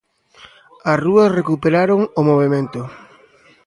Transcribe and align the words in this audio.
As 0.91 0.97
rúas 1.05 1.33
recuperaron 1.39 1.99
o 2.19 2.21
movemento. 2.29 2.81